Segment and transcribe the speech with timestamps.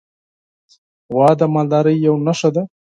[1.13, 2.63] غوا د مالدارۍ یوه نښه ده.